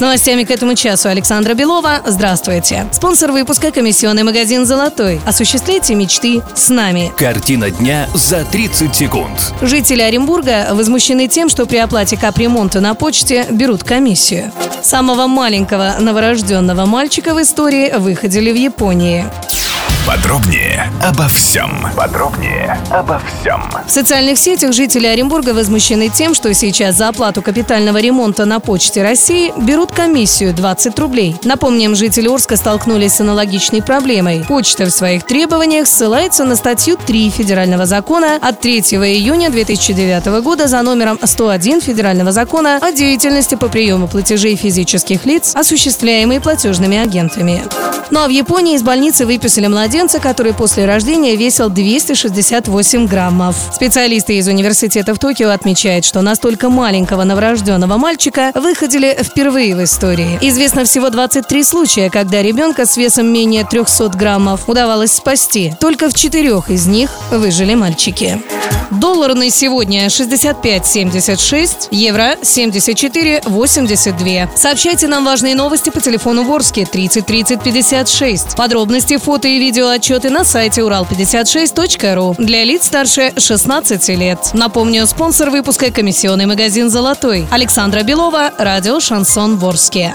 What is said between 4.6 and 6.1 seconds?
«Золотой». Осуществляйте